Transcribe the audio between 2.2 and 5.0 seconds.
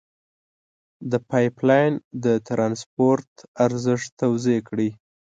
د ترانسپورت ارزښت توضیع کړئ.